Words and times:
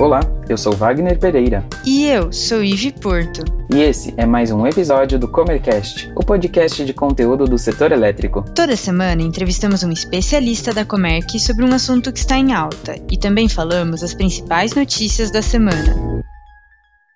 Olá, 0.00 0.20
eu 0.48 0.56
sou 0.56 0.72
Wagner 0.72 1.18
Pereira. 1.18 1.62
E 1.84 2.06
eu 2.06 2.32
sou 2.32 2.64
Ive 2.64 2.90
Porto. 2.90 3.44
E 3.70 3.80
esse 3.82 4.14
é 4.16 4.24
mais 4.24 4.50
um 4.50 4.66
episódio 4.66 5.18
do 5.18 5.28
Comercast, 5.28 6.10
o 6.16 6.24
podcast 6.24 6.82
de 6.86 6.94
conteúdo 6.94 7.44
do 7.44 7.58
setor 7.58 7.92
elétrico. 7.92 8.42
Toda 8.54 8.76
semana 8.76 9.20
entrevistamos 9.20 9.82
um 9.82 9.92
especialista 9.92 10.72
da 10.72 10.86
Comerc 10.86 11.38
sobre 11.38 11.66
um 11.66 11.74
assunto 11.74 12.10
que 12.14 12.18
está 12.18 12.38
em 12.38 12.54
alta 12.54 12.94
e 13.12 13.18
também 13.18 13.46
falamos 13.46 14.02
as 14.02 14.14
principais 14.14 14.74
notícias 14.74 15.30
da 15.30 15.42
semana. 15.42 15.94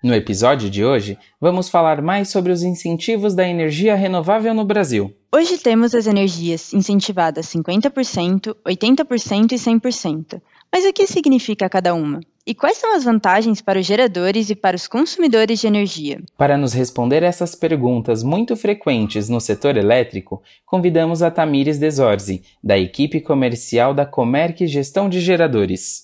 No 0.03 0.13
episódio 0.13 0.69
de 0.69 0.85
hoje, 0.85 1.17
vamos 1.41 1.69
falar 1.69 2.03
mais 2.03 2.29
sobre 2.29 2.51
os 2.51 2.61
incentivos 2.61 3.33
da 3.33 3.49
energia 3.49 3.95
renovável 3.95 4.53
no 4.53 4.63
Brasil. 4.63 5.11
Hoje 5.33 5.57
temos 5.57 5.95
as 5.95 6.05
energias 6.05 6.71
incentivadas 6.71 7.47
50%, 7.47 8.55
80% 8.63 9.53
e 9.53 9.55
100%. 9.55 10.39
Mas 10.71 10.85
o 10.85 10.93
que 10.93 11.07
significa 11.07 11.67
cada 11.67 11.95
uma? 11.95 12.19
E 12.47 12.53
quais 12.53 12.77
são 12.77 12.95
as 12.95 13.03
vantagens 13.03 13.59
para 13.59 13.79
os 13.79 13.87
geradores 13.87 14.51
e 14.51 14.55
para 14.55 14.75
os 14.75 14.87
consumidores 14.87 15.59
de 15.59 15.65
energia? 15.65 16.21
Para 16.37 16.55
nos 16.55 16.73
responder 16.73 17.23
essas 17.23 17.55
perguntas 17.55 18.21
muito 18.21 18.55
frequentes 18.55 19.27
no 19.27 19.41
setor 19.41 19.75
elétrico, 19.75 20.43
convidamos 20.63 21.23
a 21.23 21.31
Tamires 21.31 21.79
Desorzi, 21.79 22.43
da 22.63 22.77
equipe 22.77 23.19
comercial 23.19 23.95
da 23.95 24.05
Comerc 24.05 24.67
Gestão 24.67 25.09
de 25.09 25.21
Geradores. 25.21 26.03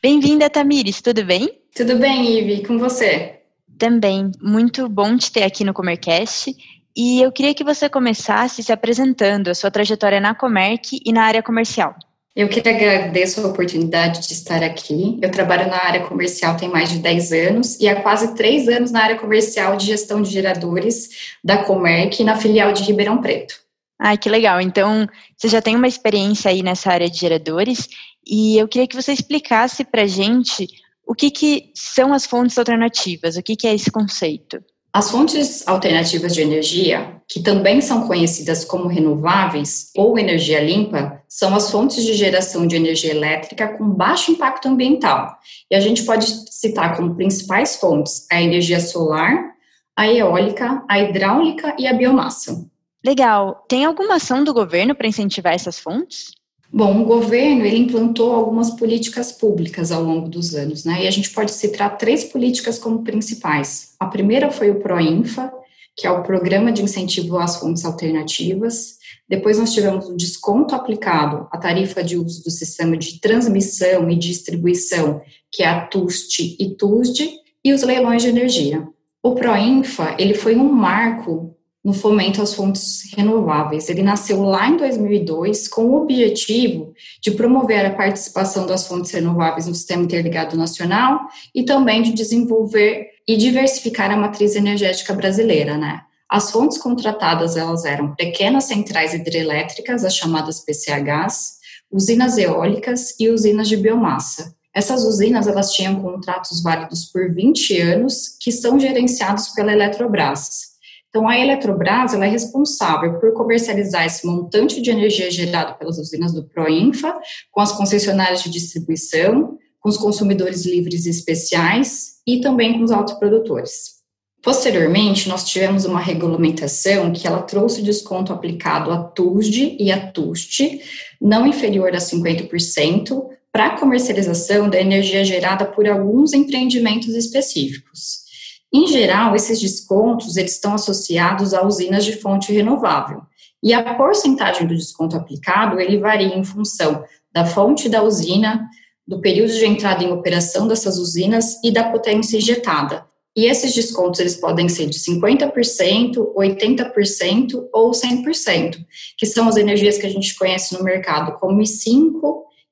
Bem-vinda, 0.00 0.48
Tamires, 0.48 1.02
tudo 1.02 1.24
bem? 1.24 1.58
Tudo 1.74 1.96
bem, 1.96 2.38
Ive, 2.38 2.64
com 2.64 2.78
você? 2.78 3.40
Também, 3.76 4.30
muito 4.40 4.88
bom 4.88 5.16
te 5.16 5.32
ter 5.32 5.42
aqui 5.42 5.64
no 5.64 5.74
Comercast. 5.74 6.54
E 6.96 7.20
eu 7.20 7.30
queria 7.30 7.54
que 7.54 7.64
você 7.64 7.88
começasse 7.88 8.62
se 8.62 8.72
apresentando 8.72 9.48
a 9.48 9.54
sua 9.54 9.70
trajetória 9.70 10.20
na 10.20 10.34
Comerc 10.34 11.00
e 11.04 11.12
na 11.12 11.24
área 11.24 11.42
comercial. 11.42 11.94
Eu 12.34 12.48
que 12.48 12.60
agradeço 12.60 13.40
a 13.40 13.48
oportunidade 13.48 14.26
de 14.26 14.32
estar 14.32 14.62
aqui. 14.62 15.18
Eu 15.20 15.30
trabalho 15.30 15.68
na 15.68 15.84
área 15.84 16.06
comercial 16.06 16.56
tem 16.56 16.68
mais 16.68 16.88
de 16.88 16.98
10 16.98 17.32
anos 17.32 17.80
e 17.80 17.88
há 17.88 18.00
quase 18.00 18.34
3 18.34 18.68
anos 18.68 18.90
na 18.92 19.02
área 19.02 19.18
comercial 19.18 19.76
de 19.76 19.86
gestão 19.86 20.22
de 20.22 20.30
geradores 20.30 21.34
da 21.42 21.64
Comerc 21.64 22.22
na 22.22 22.36
filial 22.36 22.72
de 22.72 22.84
Ribeirão 22.84 23.20
Preto. 23.20 23.54
Ai, 23.98 24.16
que 24.16 24.30
legal. 24.30 24.60
Então, 24.60 25.06
você 25.36 25.48
já 25.48 25.60
tem 25.60 25.76
uma 25.76 25.88
experiência 25.88 26.50
aí 26.50 26.62
nessa 26.62 26.90
área 26.90 27.10
de 27.10 27.18
geradores 27.18 27.88
e 28.26 28.56
eu 28.56 28.68
queria 28.68 28.86
que 28.86 28.96
você 28.96 29.12
explicasse 29.12 29.84
para 29.84 30.02
a 30.02 30.06
gente 30.06 30.68
o 31.06 31.14
que, 31.14 31.30
que 31.30 31.70
são 31.74 32.14
as 32.14 32.24
fontes 32.24 32.56
alternativas, 32.56 33.36
o 33.36 33.42
que, 33.42 33.56
que 33.56 33.66
é 33.66 33.74
esse 33.74 33.90
conceito. 33.90 34.62
As 34.92 35.08
fontes 35.08 35.66
alternativas 35.68 36.34
de 36.34 36.42
energia, 36.42 37.22
que 37.28 37.40
também 37.40 37.80
são 37.80 38.08
conhecidas 38.08 38.64
como 38.64 38.88
renováveis 38.88 39.90
ou 39.96 40.18
energia 40.18 40.60
limpa, 40.60 41.22
são 41.28 41.54
as 41.54 41.70
fontes 41.70 42.04
de 42.04 42.12
geração 42.14 42.66
de 42.66 42.74
energia 42.74 43.12
elétrica 43.12 43.68
com 43.68 43.88
baixo 43.88 44.32
impacto 44.32 44.66
ambiental. 44.66 45.38
E 45.70 45.76
a 45.76 45.80
gente 45.80 46.02
pode 46.02 46.26
citar 46.50 46.96
como 46.96 47.14
principais 47.14 47.76
fontes 47.76 48.26
a 48.32 48.42
energia 48.42 48.80
solar, 48.80 49.52
a 49.96 50.08
eólica, 50.08 50.82
a 50.88 50.98
hidráulica 50.98 51.76
e 51.78 51.86
a 51.86 51.92
biomassa. 51.92 52.66
Legal. 53.04 53.64
Tem 53.68 53.84
alguma 53.84 54.16
ação 54.16 54.42
do 54.42 54.52
governo 54.52 54.94
para 54.94 55.06
incentivar 55.06 55.54
essas 55.54 55.78
fontes? 55.78 56.32
Bom, 56.72 57.02
o 57.02 57.04
governo 57.04 57.64
ele 57.64 57.78
implantou 57.78 58.32
algumas 58.32 58.70
políticas 58.70 59.32
públicas 59.32 59.90
ao 59.90 60.04
longo 60.04 60.28
dos 60.28 60.54
anos, 60.54 60.84
né? 60.84 61.04
E 61.04 61.08
a 61.08 61.10
gente 61.10 61.30
pode 61.30 61.50
citar 61.50 61.98
três 61.98 62.24
políticas 62.24 62.78
como 62.78 63.02
principais. 63.02 63.94
A 63.98 64.06
primeira 64.06 64.52
foi 64.52 64.70
o 64.70 64.78
Proinfa, 64.78 65.52
que 65.96 66.06
é 66.06 66.10
o 66.10 66.22
Programa 66.22 66.70
de 66.70 66.82
Incentivo 66.82 67.38
às 67.38 67.56
Fontes 67.56 67.84
Alternativas. 67.84 68.98
Depois 69.28 69.58
nós 69.58 69.72
tivemos 69.72 70.08
o 70.08 70.16
desconto 70.16 70.74
aplicado 70.74 71.48
à 71.50 71.58
tarifa 71.58 72.04
de 72.04 72.16
uso 72.16 72.44
do 72.44 72.50
sistema 72.50 72.96
de 72.96 73.20
transmissão 73.20 74.08
e 74.08 74.16
distribuição, 74.16 75.20
que 75.50 75.64
é 75.64 75.68
a 75.68 75.86
TUST 75.86 76.56
e 76.58 76.76
TUSD, 76.76 77.30
e 77.64 77.72
os 77.72 77.82
leilões 77.82 78.22
de 78.22 78.28
energia. 78.28 78.86
O 79.22 79.34
Proinfa, 79.34 80.14
ele 80.18 80.34
foi 80.34 80.56
um 80.56 80.72
marco 80.72 81.54
no 81.84 81.92
fomento 81.92 82.42
às 82.42 82.54
fontes 82.54 83.10
renováveis. 83.16 83.88
Ele 83.88 84.02
nasceu 84.02 84.42
lá 84.42 84.68
em 84.68 84.76
2002 84.76 85.66
com 85.68 85.86
o 85.86 86.02
objetivo 86.02 86.92
de 87.22 87.30
promover 87.30 87.86
a 87.86 87.94
participação 87.94 88.66
das 88.66 88.86
fontes 88.86 89.10
renováveis 89.10 89.66
no 89.66 89.74
sistema 89.74 90.02
interligado 90.02 90.56
nacional 90.56 91.20
e 91.54 91.64
também 91.64 92.02
de 92.02 92.12
desenvolver 92.12 93.08
e 93.26 93.36
diversificar 93.36 94.10
a 94.10 94.16
matriz 94.16 94.56
energética 94.56 95.14
brasileira, 95.14 95.76
né? 95.78 96.02
As 96.28 96.50
fontes 96.50 96.78
contratadas 96.78 97.56
elas 97.56 97.84
eram 97.84 98.14
pequenas 98.14 98.64
centrais 98.64 99.14
hidrelétricas, 99.14 100.04
as 100.04 100.14
chamadas 100.14 100.60
PCHs, 100.60 101.58
usinas 101.90 102.38
eólicas 102.38 103.18
e 103.18 103.28
usinas 103.28 103.68
de 103.68 103.76
biomassa. 103.76 104.54
Essas 104.72 105.04
usinas 105.04 105.48
elas 105.48 105.72
tinham 105.72 106.00
contratos 106.00 106.62
válidos 106.62 107.06
por 107.06 107.34
20 107.34 107.80
anos, 107.80 108.36
que 108.40 108.52
são 108.52 108.78
gerenciados 108.78 109.48
pela 109.48 109.72
Eletrobras. 109.72 110.69
Então, 111.10 111.28
a 111.28 111.36
Eletrobras 111.36 112.14
ela 112.14 112.24
é 112.24 112.28
responsável 112.28 113.18
por 113.18 113.32
comercializar 113.32 114.06
esse 114.06 114.24
montante 114.24 114.80
de 114.80 114.90
energia 114.90 115.28
gerado 115.28 115.76
pelas 115.76 115.98
usinas 115.98 116.32
do 116.32 116.44
Proinfa, 116.44 117.18
com 117.50 117.60
as 117.60 117.72
concessionárias 117.72 118.44
de 118.44 118.50
distribuição, 118.50 119.58
com 119.80 119.88
os 119.88 119.96
consumidores 119.96 120.64
livres 120.64 121.06
e 121.06 121.10
especiais 121.10 122.20
e 122.24 122.40
também 122.40 122.78
com 122.78 122.84
os 122.84 122.92
autoprodutores. 122.92 123.98
Posteriormente, 124.40 125.28
nós 125.28 125.44
tivemos 125.44 125.84
uma 125.84 126.00
regulamentação 126.00 127.12
que 127.12 127.26
ela 127.26 127.42
trouxe 127.42 127.82
desconto 127.82 128.32
aplicado 128.32 128.90
a 128.92 129.02
TUSD 129.02 129.76
e 129.80 129.90
a 129.90 130.10
TUST, 130.12 130.80
não 131.20 131.46
inferior 131.46 131.92
a 131.94 131.98
50%, 131.98 133.26
para 133.52 133.76
comercialização 133.76 134.70
da 134.70 134.80
energia 134.80 135.24
gerada 135.24 135.66
por 135.66 135.88
alguns 135.88 136.32
empreendimentos 136.32 137.14
específicos. 137.16 138.29
Em 138.72 138.86
geral, 138.86 139.34
esses 139.34 139.60
descontos 139.60 140.36
eles 140.36 140.52
estão 140.52 140.74
associados 140.74 141.52
a 141.52 141.66
usinas 141.66 142.04
de 142.04 142.16
fonte 142.16 142.52
renovável. 142.52 143.22
E 143.62 143.74
a 143.74 143.94
porcentagem 143.94 144.66
do 144.66 144.74
desconto 144.74 145.16
aplicado, 145.16 145.80
ele 145.80 145.98
varia 145.98 146.36
em 146.36 146.44
função 146.44 147.04
da 147.32 147.44
fonte 147.44 147.88
da 147.88 148.02
usina, 148.02 148.66
do 149.06 149.20
período 149.20 149.52
de 149.52 149.66
entrada 149.66 150.04
em 150.04 150.12
operação 150.12 150.68
dessas 150.68 150.98
usinas 150.98 151.62
e 151.64 151.70
da 151.70 151.90
potência 151.90 152.36
injetada. 152.36 153.04
E 153.36 153.46
esses 153.46 153.74
descontos 153.74 154.20
eles 154.20 154.36
podem 154.36 154.68
ser 154.68 154.86
de 154.86 154.98
50%, 154.98 156.34
80% 156.36 157.68
ou 157.72 157.90
100%, 157.90 158.76
que 159.16 159.26
são 159.26 159.48
as 159.48 159.56
energias 159.56 159.98
que 159.98 160.06
a 160.06 160.10
gente 160.10 160.36
conhece 160.36 160.74
no 160.76 160.84
mercado 160.84 161.38
como 161.38 161.60
I5, 161.60 162.20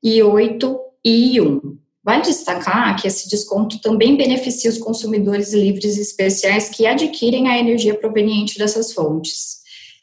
I8 0.04 0.76
e 1.04 1.38
I1. 1.38 1.78
Vale 2.08 2.22
destacar 2.22 2.96
que 2.96 3.06
esse 3.06 3.28
desconto 3.28 3.82
também 3.82 4.16
beneficia 4.16 4.70
os 4.70 4.78
consumidores 4.78 5.52
livres 5.52 5.98
e 5.98 6.00
especiais 6.00 6.70
que 6.70 6.86
adquirem 6.86 7.48
a 7.48 7.58
energia 7.58 7.94
proveniente 7.94 8.56
dessas 8.56 8.94
fontes. 8.94 9.58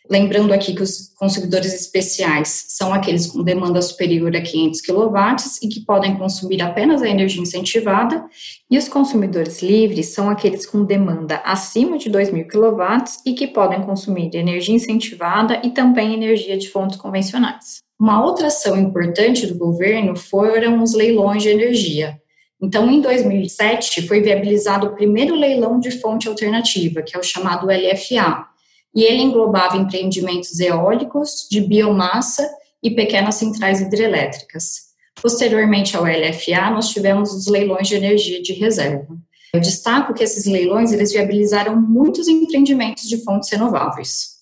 Lembrando 0.08 0.54
aqui 0.54 0.76
que 0.76 0.84
os 0.84 1.12
consumidores 1.18 1.74
especiais 1.74 2.66
são 2.68 2.94
aqueles 2.94 3.26
com 3.26 3.42
demanda 3.42 3.82
superior 3.82 4.36
a 4.36 4.42
500 4.42 4.82
kW 4.82 5.36
e 5.64 5.68
que 5.68 5.80
podem 5.80 6.16
consumir 6.16 6.62
apenas 6.62 7.02
a 7.02 7.10
energia 7.10 7.42
incentivada, 7.42 8.24
e 8.70 8.78
os 8.78 8.88
consumidores 8.88 9.64
livres 9.64 10.10
são 10.10 10.30
aqueles 10.30 10.68
com 10.68 10.86
demanda 10.86 11.38
acima 11.38 11.98
de 11.98 12.12
2.000 12.12 12.46
kW 12.46 13.04
e 13.26 13.34
que 13.34 13.48
podem 13.48 13.82
consumir 13.82 14.30
energia 14.36 14.76
incentivada 14.76 15.60
e 15.64 15.72
também 15.72 16.14
energia 16.14 16.56
de 16.56 16.70
fontes 16.70 16.98
convencionais. 16.98 17.85
Uma 18.00 18.24
outra 18.24 18.48
ação 18.48 18.78
importante 18.78 19.48
do 19.48 19.56
governo 19.56 20.16
foram 20.16 20.84
os 20.84 20.94
leilões 20.94 21.44
de 21.44 21.50
energia. 21.50 22.20
Então, 22.62 22.90
em 22.90 23.02
2007, 23.02 24.08
foi 24.08 24.22
viabilizado 24.22 24.88
o 24.88 24.96
primeiro 24.96 25.36
leilão 25.36 25.80
de 25.80 25.92
fonte 25.92 26.28
alternativa, 26.28 27.02
que 27.02 27.16
é 27.16 27.20
o 27.20 27.24
chamado 27.24 27.68
LFA, 27.68 28.46
e 28.94 29.04
ele 29.04 29.22
englobava 29.22 29.78
empreendimentos 29.78 30.60
eólicos, 30.60 31.48
de 31.50 31.62
biomassa 31.62 32.50
e 32.82 32.92
pequenas 32.92 33.36
centrais 33.36 33.82
hidrelétricas. 33.82 34.86
Posteriormente 35.22 35.96
ao 35.96 36.04
LFA, 36.04 36.72
nós 36.72 36.90
tivemos 36.90 37.34
os 37.34 37.48
leilões 37.48 37.88
de 37.88 37.96
energia 37.96 38.42
de 38.42 38.54
reserva. 38.54 39.18
Eu 39.54 39.60
destaco 39.60 40.14
que 40.14 40.24
esses 40.24 40.46
leilões 40.46 40.92
eles 40.92 41.14
viabilizaram 41.14 41.80
muitos 41.80 42.28
empreendimentos 42.28 43.08
de 43.08 43.24
fontes 43.24 43.50
renováveis. 43.50 44.35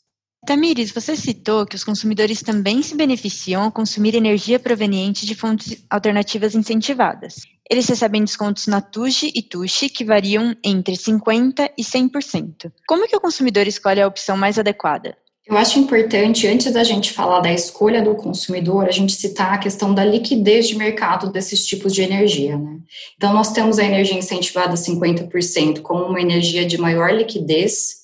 Tamires, 0.45 0.91
você 0.91 1.15
citou 1.15 1.65
que 1.65 1.75
os 1.75 1.85
consumidores 1.85 2.41
também 2.41 2.81
se 2.81 2.95
beneficiam 2.95 3.63
ao 3.63 3.71
consumir 3.71 4.13
energia 4.13 4.59
proveniente 4.59 5.25
de 5.25 5.35
fontes 5.35 5.83
alternativas 5.89 6.53
incentivadas. 6.53 7.35
Eles 7.69 7.87
recebem 7.87 8.23
descontos 8.23 8.67
na 8.67 8.81
TUJ 8.81 9.31
e 9.33 9.41
TUXI 9.41 9.87
que 9.87 10.03
variam 10.03 10.53
entre 10.61 10.95
50% 10.95 11.71
e 11.77 11.81
100%. 11.83 12.71
Como 12.85 13.07
que 13.07 13.15
o 13.15 13.21
consumidor 13.21 13.67
escolhe 13.67 14.01
a 14.01 14.07
opção 14.07 14.35
mais 14.35 14.59
adequada? 14.59 15.17
Eu 15.45 15.57
acho 15.57 15.77
importante, 15.77 16.47
antes 16.47 16.71
da 16.71 16.83
gente 16.85 17.11
falar 17.11 17.41
da 17.41 17.51
escolha 17.51 18.01
do 18.01 18.15
consumidor, 18.15 18.85
a 18.85 18.91
gente 18.91 19.13
citar 19.13 19.53
a 19.53 19.57
questão 19.57 19.93
da 19.93 20.03
liquidez 20.03 20.67
de 20.67 20.77
mercado 20.77 21.31
desses 21.31 21.65
tipos 21.65 21.93
de 21.93 22.01
energia. 22.01 22.57
Né? 22.57 22.79
Então, 23.17 23.33
nós 23.33 23.51
temos 23.51 23.77
a 23.77 23.83
energia 23.83 24.17
incentivada 24.17 24.73
50% 24.75 25.81
como 25.81 26.05
uma 26.05 26.21
energia 26.21 26.65
de 26.65 26.77
maior 26.77 27.13
liquidez, 27.13 28.02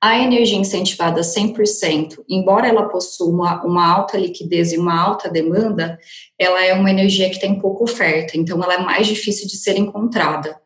A 0.00 0.16
energia 0.16 0.56
incentivada 0.56 1.22
100%, 1.22 2.22
embora 2.28 2.68
ela 2.68 2.88
possua 2.88 3.28
uma, 3.28 3.64
uma, 3.64 3.92
alta 3.92 4.16
liquidez 4.16 4.72
e 4.72 4.78
uma 4.78 4.96
alta 4.96 5.28
demanda, 5.28 5.98
ela 6.38 6.64
é 6.64 6.72
uma 6.72 6.90
energia 6.90 7.28
que 7.28 7.40
tem 7.40 7.58
pouca 7.58 7.82
oferta, 7.82 8.36
então 8.36 8.62
ela 8.62 8.74
é 8.74 8.78
mais 8.78 9.08
difícil 9.08 9.48
de 9.48 9.56
ser 9.56 9.76
encontrada. 9.76 10.56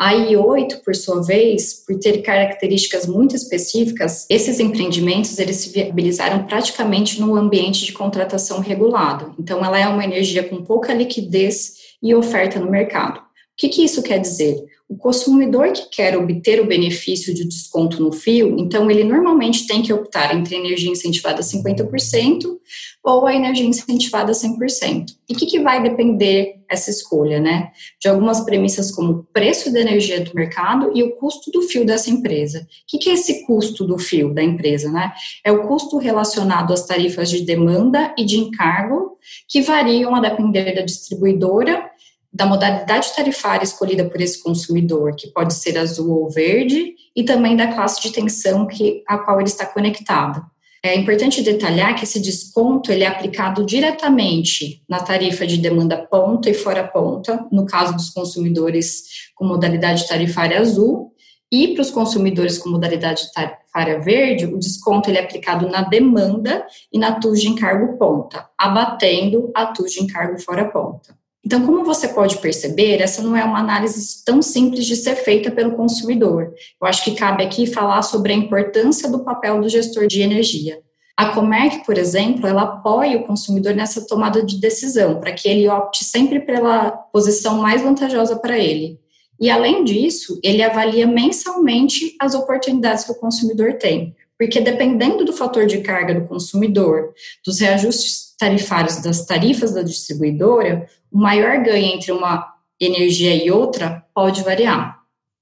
A 0.00 0.14
I8, 0.14 0.82
por 0.82 0.96
sua 0.96 1.22
vez, 1.22 1.84
por 1.84 1.98
ter 1.98 2.22
características 2.22 3.06
muito 3.06 3.36
específicas, 3.36 4.24
esses 4.30 4.58
empreendimentos 4.58 5.38
eles 5.38 5.56
se 5.56 5.68
viabilizaram 5.68 6.46
praticamente 6.46 7.20
no 7.20 7.36
ambiente 7.36 7.84
de 7.84 7.92
contratação 7.92 8.60
regulado. 8.60 9.34
Então, 9.38 9.62
ela 9.62 9.78
é 9.78 9.86
uma 9.86 10.02
energia 10.02 10.42
com 10.42 10.64
pouca 10.64 10.94
liquidez 10.94 11.74
e 12.02 12.14
oferta 12.14 12.58
no 12.58 12.70
mercado. 12.70 13.18
O 13.18 13.22
que, 13.58 13.68
que 13.68 13.84
isso 13.84 14.02
quer 14.02 14.18
dizer? 14.18 14.69
O 14.90 14.96
consumidor 14.96 15.72
que 15.72 15.88
quer 15.88 16.18
obter 16.18 16.60
o 16.60 16.66
benefício 16.66 17.32
de 17.32 17.44
desconto 17.44 18.02
no 18.02 18.10
fio, 18.10 18.58
então 18.58 18.90
ele 18.90 19.04
normalmente 19.04 19.64
tem 19.64 19.82
que 19.82 19.92
optar 19.92 20.34
entre 20.34 20.56
energia 20.56 20.90
incentivada 20.90 21.42
50% 21.42 22.58
ou 23.00 23.24
a 23.24 23.32
energia 23.32 23.64
incentivada 23.64 24.32
100%. 24.32 25.14
E 25.28 25.32
o 25.32 25.36
que, 25.36 25.46
que 25.46 25.60
vai 25.60 25.80
depender 25.80 26.56
essa 26.68 26.90
escolha, 26.90 27.38
né? 27.38 27.70
De 28.00 28.08
algumas 28.08 28.40
premissas 28.40 28.90
como 28.90 29.12
o 29.12 29.22
preço 29.32 29.72
da 29.72 29.80
energia 29.80 30.24
do 30.24 30.34
mercado 30.34 30.90
e 30.92 31.04
o 31.04 31.12
custo 31.12 31.52
do 31.52 31.62
fio 31.62 31.86
dessa 31.86 32.10
empresa. 32.10 32.58
O 32.58 32.64
que, 32.88 32.98
que 32.98 33.10
é 33.10 33.12
esse 33.12 33.46
custo 33.46 33.86
do 33.86 33.96
fio 33.96 34.34
da 34.34 34.42
empresa, 34.42 34.90
né? 34.90 35.12
É 35.44 35.52
o 35.52 35.68
custo 35.68 35.98
relacionado 35.98 36.72
às 36.72 36.84
tarifas 36.84 37.30
de 37.30 37.42
demanda 37.42 38.12
e 38.18 38.24
de 38.24 38.38
encargo, 38.38 39.16
que 39.48 39.62
variam 39.62 40.16
a 40.16 40.20
depender 40.20 40.74
da 40.74 40.82
distribuidora 40.82 41.88
da 42.32 42.46
modalidade 42.46 43.14
tarifária 43.14 43.64
escolhida 43.64 44.04
por 44.04 44.20
esse 44.20 44.42
consumidor, 44.42 45.14
que 45.16 45.28
pode 45.28 45.54
ser 45.54 45.76
azul 45.76 46.22
ou 46.22 46.30
verde, 46.30 46.94
e 47.14 47.24
também 47.24 47.56
da 47.56 47.72
classe 47.72 48.00
de 48.00 48.12
tensão 48.12 48.66
que, 48.66 49.02
a 49.06 49.18
qual 49.18 49.40
ele 49.40 49.48
está 49.48 49.66
conectado. 49.66 50.44
É 50.82 50.96
importante 50.96 51.42
detalhar 51.42 51.94
que 51.94 52.04
esse 52.04 52.18
desconto 52.18 52.90
ele 52.90 53.04
é 53.04 53.06
aplicado 53.06 53.66
diretamente 53.66 54.82
na 54.88 55.00
tarifa 55.00 55.46
de 55.46 55.58
demanda 55.58 55.98
ponta 55.98 56.48
e 56.48 56.54
fora 56.54 56.86
ponta, 56.86 57.46
no 57.52 57.66
caso 57.66 57.94
dos 57.94 58.08
consumidores 58.10 59.02
com 59.34 59.44
modalidade 59.44 60.08
tarifária 60.08 60.58
azul, 60.58 61.12
e 61.52 61.74
para 61.74 61.82
os 61.82 61.90
consumidores 61.90 62.56
com 62.56 62.70
modalidade 62.70 63.30
tarifária 63.34 64.00
verde, 64.00 64.46
o 64.46 64.58
desconto 64.58 65.10
ele 65.10 65.18
é 65.18 65.22
aplicado 65.22 65.68
na 65.68 65.82
demanda 65.82 66.64
e 66.90 66.98
na 66.98 67.20
TUS 67.20 67.42
de 67.42 67.48
encargo 67.48 67.98
ponta, 67.98 68.48
abatendo 68.56 69.50
a 69.54 69.66
TUS 69.66 69.92
de 69.92 70.02
encargo 70.02 70.40
fora 70.40 70.70
ponta. 70.70 71.19
Então, 71.44 71.64
como 71.64 71.84
você 71.84 72.08
pode 72.08 72.38
perceber, 72.38 73.00
essa 73.00 73.22
não 73.22 73.34
é 73.34 73.42
uma 73.42 73.58
análise 73.58 74.22
tão 74.24 74.42
simples 74.42 74.84
de 74.84 74.94
ser 74.94 75.16
feita 75.16 75.50
pelo 75.50 75.74
consumidor. 75.74 76.52
Eu 76.80 76.86
acho 76.86 77.02
que 77.02 77.14
cabe 77.14 77.42
aqui 77.42 77.66
falar 77.66 78.02
sobre 78.02 78.32
a 78.32 78.36
importância 78.36 79.10
do 79.10 79.24
papel 79.24 79.60
do 79.60 79.68
gestor 79.68 80.06
de 80.06 80.20
energia. 80.20 80.78
A 81.16 81.34
Comerc, 81.34 81.84
por 81.84 81.98
exemplo, 81.98 82.46
ela 82.46 82.62
apoia 82.62 83.18
o 83.18 83.26
consumidor 83.26 83.74
nessa 83.74 84.06
tomada 84.06 84.42
de 84.42 84.60
decisão, 84.60 85.20
para 85.20 85.32
que 85.32 85.48
ele 85.48 85.68
opte 85.68 86.04
sempre 86.04 86.40
pela 86.40 86.90
posição 86.90 87.58
mais 87.58 87.82
vantajosa 87.82 88.36
para 88.36 88.58
ele. 88.58 88.98
E, 89.38 89.50
além 89.50 89.84
disso, 89.84 90.38
ele 90.42 90.62
avalia 90.62 91.06
mensalmente 91.06 92.14
as 92.20 92.34
oportunidades 92.34 93.04
que 93.04 93.12
o 93.12 93.18
consumidor 93.18 93.74
tem, 93.74 94.14
porque 94.40 94.58
dependendo 94.58 95.22
do 95.22 95.34
fator 95.34 95.66
de 95.66 95.82
carga 95.82 96.18
do 96.18 96.26
consumidor, 96.26 97.12
dos 97.44 97.60
reajustes 97.60 98.34
tarifários 98.38 98.96
das 99.02 99.26
tarifas 99.26 99.74
da 99.74 99.82
distribuidora, 99.82 100.88
o 101.12 101.18
maior 101.18 101.62
ganho 101.62 101.94
entre 101.94 102.10
uma 102.10 102.50
energia 102.80 103.34
e 103.36 103.50
outra 103.50 104.02
pode 104.14 104.42
variar. 104.42 104.98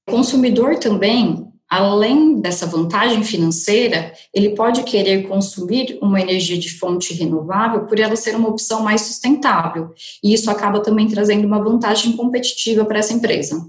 O 0.09 0.11
consumidor 0.11 0.81
também, 0.81 1.47
além 1.71 2.41
dessa 2.41 2.67
vantagem 2.67 3.23
financeira, 3.23 4.13
ele 4.35 4.57
pode 4.57 4.83
querer 4.83 5.29
consumir 5.29 5.97
uma 6.03 6.21
energia 6.21 6.59
de 6.59 6.77
fonte 6.77 7.15
renovável 7.15 7.85
por 7.87 8.01
ela 8.01 8.17
ser 8.17 8.35
uma 8.35 8.49
opção 8.49 8.83
mais 8.83 9.03
sustentável, 9.03 9.91
e 10.25 10.35
isso 10.35 10.51
acaba 10.51 10.81
também 10.81 11.07
trazendo 11.07 11.47
uma 11.47 11.63
vantagem 11.63 12.17
competitiva 12.17 12.85
para 12.85 12.99
essa 12.99 13.15
empresa. 13.15 13.65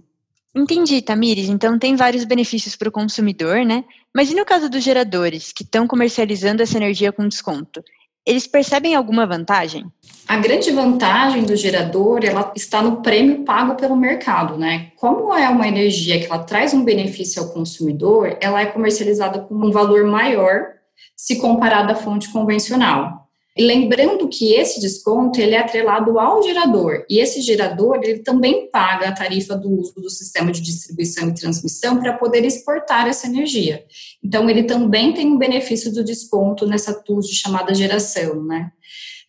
Entendi, 0.60 1.02
Tamires. 1.02 1.48
Então 1.48 1.80
tem 1.80 1.96
vários 1.96 2.26
benefícios 2.26 2.76
para 2.76 2.90
o 2.90 2.92
consumidor, 2.92 3.64
né? 3.64 3.86
Mas 4.14 4.30
e 4.30 4.36
no 4.36 4.44
caso 4.44 4.70
dos 4.70 4.84
geradores, 4.84 5.54
que 5.54 5.64
estão 5.64 5.88
comercializando 5.88 6.62
essa 6.62 6.76
energia 6.76 7.14
com 7.14 7.26
desconto? 7.26 7.82
Eles 8.26 8.46
percebem 8.46 8.94
alguma 8.94 9.26
vantagem? 9.26 9.86
A 10.28 10.36
grande 10.36 10.70
vantagem 10.72 11.46
do 11.46 11.56
gerador, 11.56 12.26
ela 12.26 12.52
está 12.54 12.82
no 12.82 13.02
prêmio 13.02 13.46
pago 13.46 13.76
pelo 13.76 13.96
mercado, 13.96 14.58
né? 14.58 14.92
Como 14.98 15.34
é 15.34 15.48
uma 15.48 15.66
energia 15.66 16.20
que 16.20 16.26
ela 16.26 16.40
traz 16.40 16.74
um 16.74 16.84
benefício 16.84 17.42
ao 17.42 17.50
consumidor, 17.50 18.38
ela 18.42 18.60
é 18.62 18.66
comercializada 18.66 19.40
com 19.40 19.56
um 19.56 19.72
valor 19.72 20.04
maior 20.04 20.74
se 21.16 21.38
comparada 21.40 21.94
à 21.94 21.96
fonte 21.96 22.30
convencional. 22.34 23.29
E 23.60 23.62
lembrando 23.62 24.30
que 24.30 24.54
esse 24.54 24.80
desconto 24.80 25.42
ele 25.42 25.54
é 25.54 25.60
atrelado 25.60 26.18
ao 26.18 26.42
gerador, 26.42 27.04
e 27.10 27.20
esse 27.20 27.42
gerador 27.42 28.00
ele 28.02 28.20
também 28.20 28.70
paga 28.72 29.10
a 29.10 29.12
tarifa 29.12 29.54
do 29.54 29.70
uso 29.70 29.96
do 29.96 30.10
sistema 30.10 30.50
de 30.50 30.62
distribuição 30.62 31.28
e 31.28 31.34
transmissão 31.34 32.00
para 32.00 32.14
poder 32.14 32.46
exportar 32.46 33.06
essa 33.06 33.28
energia. 33.28 33.84
Então 34.24 34.50
ele 34.50 34.64
também 34.64 35.14
tem 35.14 35.28
um 35.28 35.38
benefício 35.38 35.94
do 35.94 36.06
desconto 36.06 36.66
nessa 36.66 36.94
TUS 36.94 37.28
de 37.28 37.36
chamada 37.36 37.74
geração, 37.74 38.42
né? 38.46 38.72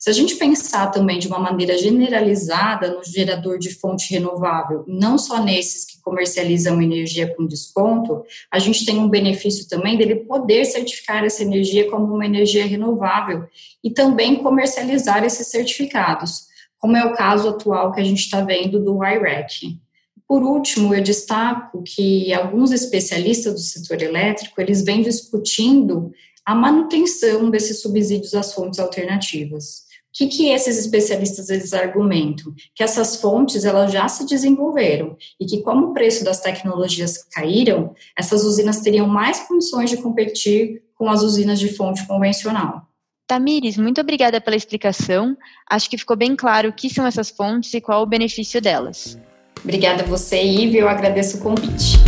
Se 0.01 0.09
a 0.09 0.15
gente 0.15 0.37
pensar 0.37 0.87
também 0.87 1.19
de 1.19 1.29
uma 1.29 1.39
maneira 1.39 1.77
generalizada 1.77 2.91
no 2.91 3.05
gerador 3.05 3.59
de 3.59 3.69
fonte 3.69 4.11
renovável, 4.15 4.83
não 4.89 5.19
só 5.19 5.45
nesses 5.45 5.85
que 5.85 6.01
comercializam 6.01 6.81
energia 6.81 7.35
com 7.35 7.47
desconto, 7.47 8.25
a 8.51 8.59
gente 8.59 8.87
tem 8.87 8.99
um 8.99 9.11
benefício 9.11 9.69
também 9.69 9.99
dele 9.99 10.17
poder 10.17 10.65
certificar 10.65 11.23
essa 11.23 11.43
energia 11.43 11.91
como 11.91 12.15
uma 12.15 12.25
energia 12.25 12.65
renovável 12.65 13.45
e 13.85 13.91
também 13.91 14.37
comercializar 14.37 15.23
esses 15.23 15.49
certificados, 15.49 16.47
como 16.79 16.97
é 16.97 17.05
o 17.05 17.13
caso 17.13 17.51
atual 17.51 17.93
que 17.93 18.01
a 18.01 18.05
gente 18.05 18.21
está 18.21 18.41
vendo 18.41 18.83
do 18.83 19.05
IREC. 19.05 19.79
Por 20.27 20.43
último, 20.43 20.95
eu 20.95 21.03
destaco 21.03 21.83
que 21.83 22.33
alguns 22.33 22.73
especialistas 22.73 23.53
do 23.53 23.61
setor 23.61 24.01
elétrico, 24.01 24.63
eles 24.63 24.83
vêm 24.83 25.03
discutindo 25.03 26.11
a 26.43 26.55
manutenção 26.55 27.51
desses 27.51 27.83
subsídios 27.83 28.33
às 28.35 28.55
fontes 28.55 28.81
alternativas. 28.81 29.90
O 30.11 30.13
que, 30.13 30.27
que 30.27 30.49
esses 30.49 30.77
especialistas 30.77 31.51
eles 31.51 31.73
argumentam? 31.73 32.53
Que 32.75 32.83
essas 32.83 33.15
fontes 33.21 33.65
elas 33.65 33.93
já 33.93 34.09
se 34.09 34.27
desenvolveram 34.27 35.17
e 35.39 35.47
que 35.47 35.63
como 35.63 35.87
o 35.87 35.95
preço 35.95 36.25
das 36.25 36.41
tecnologias 36.41 37.23
caíram, 37.33 37.95
essas 38.19 38.45
usinas 38.45 38.81
teriam 38.81 39.07
mais 39.07 39.39
condições 39.47 39.89
de 39.89 39.99
competir 39.99 40.83
com 40.97 41.09
as 41.09 41.23
usinas 41.23 41.61
de 41.61 41.69
fonte 41.69 42.05
convencional. 42.09 42.83
Tamires, 43.29 43.77
muito 43.77 44.01
obrigada 44.01 44.41
pela 44.41 44.57
explicação. 44.57 45.37
Acho 45.71 45.89
que 45.89 45.97
ficou 45.97 46.17
bem 46.17 46.35
claro 46.35 46.71
o 46.71 46.73
que 46.73 46.91
são 46.91 47.07
essas 47.07 47.31
fontes 47.31 47.73
e 47.73 47.81
qual 47.81 48.03
o 48.03 48.07
benefício 48.07 48.61
delas. 48.61 49.17
Obrigada 49.63 50.03
a 50.03 50.07
você, 50.07 50.43
Ive, 50.43 50.79
eu 50.79 50.89
agradeço 50.89 51.39
o 51.39 51.41
convite. 51.41 51.99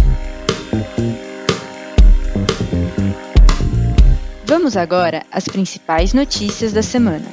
Vamos 4.44 4.76
agora 4.76 5.24
às 5.30 5.44
principais 5.44 6.12
notícias 6.12 6.72
da 6.72 6.82
semana. 6.82 7.24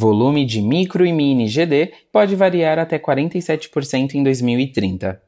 Volume 0.00 0.44
de 0.44 0.62
micro 0.62 1.04
e 1.04 1.12
mini 1.12 1.48
GD 1.48 1.90
pode 2.12 2.36
variar 2.36 2.78
até 2.78 3.00
47% 3.00 4.14
em 4.14 4.22
2030. 4.22 5.20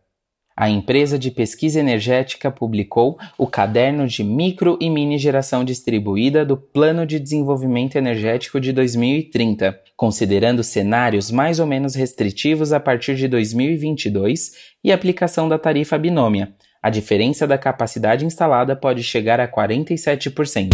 A 0.56 0.70
empresa 0.70 1.18
de 1.18 1.32
pesquisa 1.32 1.80
energética 1.80 2.52
publicou 2.52 3.18
o 3.36 3.48
Caderno 3.48 4.06
de 4.06 4.22
Micro 4.22 4.78
e 4.80 4.88
Mini 4.88 5.18
Geração 5.18 5.64
Distribuída 5.64 6.46
do 6.46 6.56
Plano 6.56 7.04
de 7.04 7.18
Desenvolvimento 7.18 7.96
Energético 7.96 8.60
de 8.60 8.72
2030, 8.72 9.76
considerando 9.96 10.62
cenários 10.62 11.32
mais 11.32 11.58
ou 11.58 11.66
menos 11.66 11.96
restritivos 11.96 12.72
a 12.72 12.78
partir 12.78 13.16
de 13.16 13.26
2022 13.26 14.52
e 14.84 14.92
aplicação 14.92 15.48
da 15.48 15.58
tarifa 15.58 15.98
binômia. 15.98 16.54
A 16.80 16.90
diferença 16.90 17.44
da 17.44 17.58
capacidade 17.58 18.24
instalada 18.24 18.76
pode 18.76 19.02
chegar 19.02 19.40
a 19.40 19.48
47%. 19.48 20.68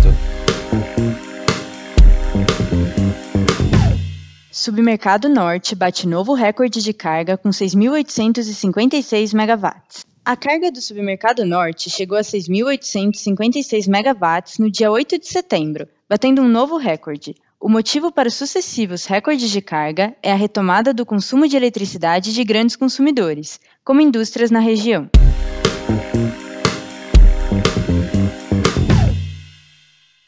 Submercado 4.66 5.28
Norte 5.28 5.76
bate 5.76 6.08
novo 6.08 6.34
recorde 6.34 6.82
de 6.82 6.92
carga 6.92 7.36
com 7.36 7.50
6.856 7.50 9.32
megawatts. 9.32 10.04
A 10.24 10.34
carga 10.34 10.72
do 10.72 10.80
Submercado 10.80 11.44
Norte 11.44 11.88
chegou 11.88 12.18
a 12.18 12.22
6.856 12.22 13.86
megawatts 13.88 14.58
no 14.58 14.68
dia 14.68 14.90
8 14.90 15.20
de 15.20 15.28
setembro, 15.28 15.86
batendo 16.08 16.42
um 16.42 16.48
novo 16.48 16.78
recorde. 16.78 17.36
O 17.60 17.68
motivo 17.68 18.10
para 18.10 18.26
os 18.26 18.34
sucessivos 18.34 19.06
recordes 19.06 19.52
de 19.52 19.60
carga 19.60 20.16
é 20.20 20.32
a 20.32 20.36
retomada 20.36 20.92
do 20.92 21.06
consumo 21.06 21.46
de 21.46 21.56
eletricidade 21.56 22.34
de 22.34 22.42
grandes 22.42 22.74
consumidores, 22.74 23.60
como 23.84 24.00
indústrias 24.00 24.50
na 24.50 24.58
região. 24.58 25.08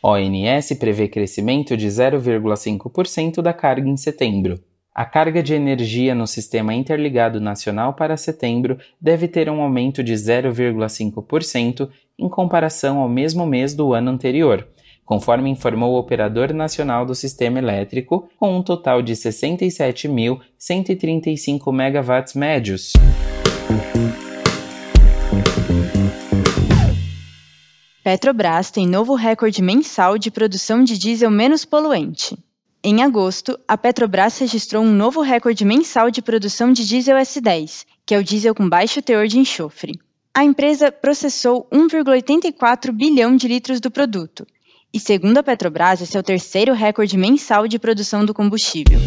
ONS 0.03 0.73
prevê 0.79 1.09
crescimento 1.09 1.77
de 1.77 1.89
0,5% 1.89 3.43
da 3.43 3.53
carga 3.53 3.89
em 3.89 3.97
setembro. 3.97 4.61
A 4.95 5.05
carga 5.05 5.43
de 5.43 5.53
energia 5.55 6.15
no 6.15 6.27
Sistema 6.27 6.73
Interligado 6.75 7.41
Nacional 7.41 7.95
para 7.95 8.17
setembro 8.17 8.79
deve 9.01 9.29
ter 9.29 9.49
um 9.49 9.61
aumento 9.61 10.03
de 10.03 10.13
0,5% 10.13 11.89
em 12.19 12.29
comparação 12.29 12.99
ao 12.99 13.09
mesmo 13.09 13.47
mês 13.47 13.75
do 13.75 13.95
ano 13.95 14.11
anterior, 14.11 14.67
conforme 15.05 15.51
informou 15.51 15.95
o 15.95 15.99
Operador 15.99 16.53
Nacional 16.53 17.07
do 17.07 17.15
Sistema 17.15 17.59
Elétrico, 17.59 18.29
com 18.39 18.57
um 18.57 18.63
total 18.63 19.01
de 19.01 19.15
67.135 19.15 21.73
megawatts 21.73 22.35
médios. 22.35 22.93
Petrobras 28.09 28.71
tem 28.71 28.89
novo 28.89 29.15
recorde 29.15 29.61
mensal 29.61 30.17
de 30.17 30.31
produção 30.31 30.83
de 30.83 30.97
diesel 30.97 31.31
menos 31.31 31.67
poluente. 31.67 32.39
Em 32.83 33.03
agosto, 33.03 33.61
a 33.69 33.77
Petrobras 33.77 34.39
registrou 34.39 34.83
um 34.83 34.91
novo 34.91 35.21
recorde 35.21 35.63
mensal 35.63 36.11
de 36.11 36.23
produção 36.23 36.73
de 36.73 36.89
diesel 36.89 37.19
S10, 37.19 37.85
que 38.07 38.15
é 38.15 38.19
o 38.19 38.25
diesel 38.25 38.55
com 38.55 38.67
baixo 38.67 39.03
teor 39.03 39.27
de 39.27 39.39
enxofre. 39.39 39.93
A 40.35 40.43
empresa 40.43 40.91
processou 40.91 41.69
1,84 41.71 42.93
bilhão 42.93 43.37
de 43.37 43.47
litros 43.47 43.79
do 43.79 43.91
produto, 43.91 44.47
e 44.91 44.99
segundo 44.99 45.37
a 45.37 45.43
Petrobras, 45.43 46.01
esse 46.01 46.17
é 46.17 46.21
o 46.21 46.23
terceiro 46.23 46.73
recorde 46.73 47.19
mensal 47.19 47.69
de 47.69 47.79
produção 47.79 48.25
do 48.25 48.33
combustível. 48.33 48.99